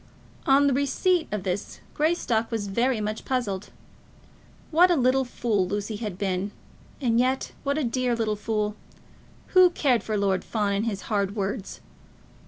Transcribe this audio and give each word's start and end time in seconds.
On 0.47 0.67
receipt 0.73 1.27
of 1.31 1.43
this, 1.43 1.79
Greystock 1.93 2.49
was 2.51 2.65
very 2.69 2.99
much 2.99 3.23
puzzled. 3.23 3.69
What 4.71 4.89
a 4.89 4.95
little 4.95 5.23
fool 5.25 5.67
Lucy 5.67 5.97
had 5.97 6.17
been, 6.17 6.49
and 6.99 7.19
yet 7.19 7.51
what 7.61 7.77
a 7.77 7.83
dear 7.83 8.15
little 8.15 8.35
fool! 8.35 8.75
Who 9.49 9.69
cared 9.69 10.01
for 10.01 10.17
Lord 10.17 10.43
Fawn 10.43 10.73
and 10.73 10.85
his 10.87 11.03
hard 11.03 11.35
words? 11.35 11.81